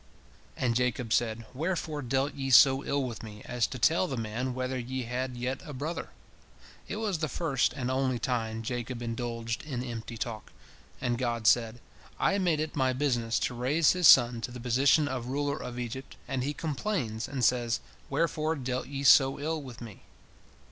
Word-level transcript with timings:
And 0.57 0.73
Jacob 0.75 1.13
said, 1.13 1.45
"Wherefore 1.53 2.01
dealt 2.01 2.33
ye 2.33 2.49
so 2.49 2.83
ill 2.83 3.03
with 3.03 3.21
me 3.21 3.43
as 3.45 3.67
to 3.67 3.77
tell 3.77 4.07
the 4.07 4.17
man 4.17 4.55
whether 4.55 4.75
ye 4.79 5.03
had 5.03 5.37
yet 5.37 5.61
a 5.63 5.73
brother?" 5.75 6.09
It 6.87 6.95
was 6.95 7.19
the 7.19 7.29
first 7.29 7.71
and 7.73 7.91
only 7.91 8.17
time 8.17 8.63
Jacob 8.63 9.03
indulged 9.03 9.61
in 9.63 9.83
empty 9.83 10.17
talk, 10.17 10.51
and 10.99 11.19
God 11.19 11.45
said, 11.45 11.79
"I 12.19 12.39
made 12.39 12.59
it 12.59 12.75
My 12.75 12.93
business 12.93 13.37
to 13.41 13.53
raise 13.53 13.91
his 13.91 14.07
son 14.07 14.41
to 14.41 14.49
the 14.49 14.59
position 14.59 15.07
of 15.07 15.27
ruler 15.27 15.61
of 15.61 15.77
Egypt, 15.77 16.15
and 16.27 16.43
he 16.43 16.55
complains, 16.55 17.27
and 17.27 17.45
says, 17.45 17.79
Wherefore 18.09 18.55
dealt 18.55 18.87
ye 18.87 19.03
so 19.03 19.39
ill 19.39 19.61
with 19.61 19.81
me?" 19.81 20.01